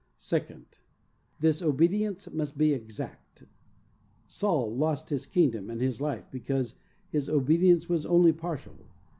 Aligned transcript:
Second: 0.17 0.65
This 1.41 1.61
obedience 1.61 2.27
must 2.31 2.57
be 2.57 2.73
exact. 2.73 3.43
Saul 4.27 4.75
lost 4.75 5.11
his 5.11 5.27
kingdom 5.27 5.69
and 5.69 5.79
his 5.79 6.01
life 6.01 6.25
because 6.31 6.79
his 7.11 7.29
obedience 7.29 7.87
was 7.87 8.03
only 8.07 8.33
partial. 8.33 8.87